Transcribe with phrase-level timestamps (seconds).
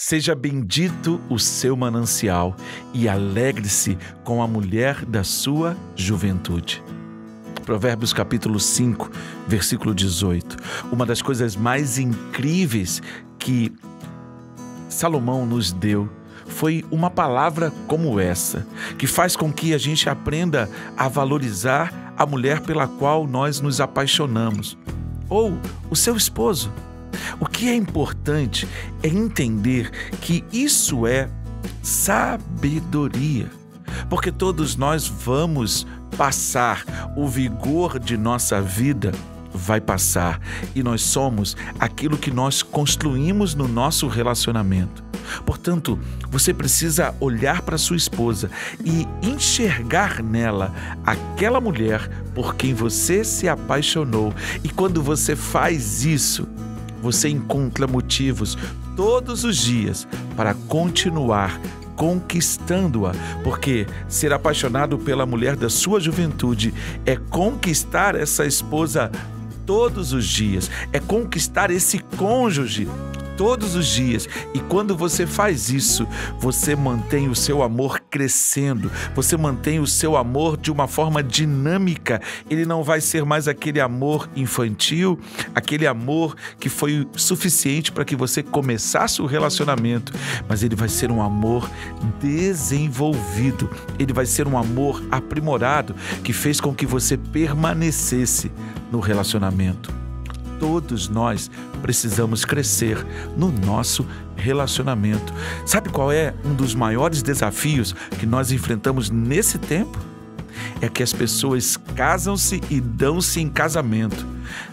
[0.00, 2.54] Seja bendito o seu manancial
[2.94, 6.80] e alegre-se com a mulher da sua juventude.
[7.66, 9.10] Provérbios capítulo 5,
[9.48, 10.56] versículo 18.
[10.92, 13.02] Uma das coisas mais incríveis
[13.40, 13.72] que
[14.88, 16.08] Salomão nos deu
[16.46, 18.64] foi uma palavra como essa,
[18.96, 23.80] que faz com que a gente aprenda a valorizar a mulher pela qual nós nos
[23.80, 24.78] apaixonamos,
[25.28, 25.58] ou
[25.90, 26.72] o seu esposo.
[27.40, 28.68] O que é importante
[29.02, 31.28] é entender que isso é
[31.82, 33.50] sabedoria,
[34.08, 36.84] porque todos nós vamos passar,
[37.16, 39.12] o vigor de nossa vida
[39.52, 40.40] vai passar
[40.74, 45.08] e nós somos aquilo que nós construímos no nosso relacionamento.
[45.44, 45.98] Portanto,
[46.30, 48.50] você precisa olhar para sua esposa
[48.84, 50.72] e enxergar nela
[51.04, 54.32] aquela mulher por quem você se apaixonou.
[54.64, 56.48] E quando você faz isso,
[57.02, 58.56] você encontra motivos
[58.96, 61.60] todos os dias para continuar
[61.98, 63.12] conquistando-a,
[63.42, 66.72] porque ser apaixonado pela mulher da sua juventude
[67.04, 69.10] é conquistar essa esposa
[69.66, 72.88] todos os dias, é conquistar esse cônjuge
[73.38, 74.28] todos os dias.
[74.52, 76.06] E quando você faz isso,
[76.40, 82.20] você mantém o seu amor crescendo, você mantém o seu amor de uma forma dinâmica.
[82.50, 85.18] Ele não vai ser mais aquele amor infantil,
[85.54, 90.12] aquele amor que foi suficiente para que você começasse o relacionamento,
[90.48, 91.70] mas ele vai ser um amor
[92.20, 95.94] desenvolvido, ele vai ser um amor aprimorado
[96.24, 98.50] que fez com que você permanecesse
[98.90, 100.07] no relacionamento
[100.58, 101.50] todos nós
[101.82, 103.04] precisamos crescer
[103.36, 104.06] no nosso
[104.36, 105.32] relacionamento.
[105.64, 109.98] Sabe qual é um dos maiores desafios que nós enfrentamos nesse tempo?
[110.80, 114.26] É que as pessoas casam-se e dão-se em casamento,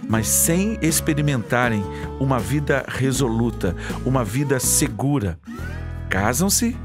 [0.08, 1.84] mas sem experimentarem
[2.20, 5.40] uma vida resoluta, uma vida segura.
[6.10, 6.76] Casam-se,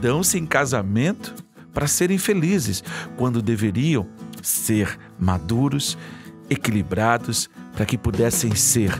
[0.00, 1.34] dão-se em casamento
[1.72, 2.82] para serem felizes,
[3.16, 4.06] quando deveriam
[4.42, 5.96] ser maduros,
[6.50, 8.92] equilibrados, para que pudessem ser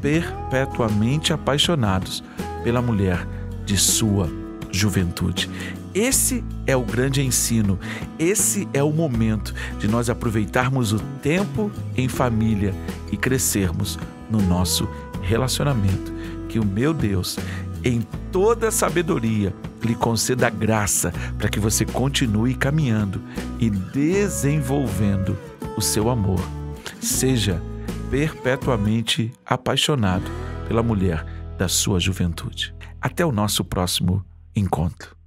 [0.00, 2.22] perpetuamente apaixonados
[2.62, 3.26] pela mulher
[3.66, 4.30] de sua
[4.70, 5.50] juventude.
[5.92, 7.76] Esse é o grande ensino,
[8.20, 12.72] esse é o momento de nós aproveitarmos o tempo em família
[13.10, 13.98] e crescermos
[14.30, 14.88] no nosso
[15.22, 16.12] relacionamento.
[16.48, 17.36] Que o meu Deus,
[17.82, 19.52] em toda sabedoria,
[19.82, 23.20] lhe conceda graça para que você continue caminhando
[23.58, 25.36] e desenvolvendo
[25.76, 26.40] o seu amor.
[27.00, 27.60] Seja
[28.10, 30.28] perpetuamente apaixonado
[30.66, 31.24] pela mulher
[31.56, 32.74] da sua juventude.
[33.00, 35.19] Até o nosso próximo encontro.